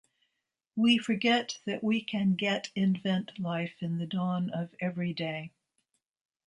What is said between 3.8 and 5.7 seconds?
in the dawn of every day.